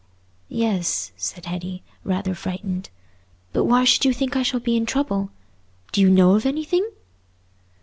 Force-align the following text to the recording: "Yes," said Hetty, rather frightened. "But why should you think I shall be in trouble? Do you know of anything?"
"Yes," 0.49 1.11
said 1.15 1.45
Hetty, 1.45 1.83
rather 2.03 2.33
frightened. 2.33 2.89
"But 3.53 3.65
why 3.65 3.83
should 3.83 4.03
you 4.03 4.13
think 4.13 4.35
I 4.35 4.41
shall 4.41 4.59
be 4.59 4.75
in 4.75 4.87
trouble? 4.87 5.29
Do 5.91 6.01
you 6.01 6.09
know 6.09 6.33
of 6.33 6.43
anything?" 6.43 6.89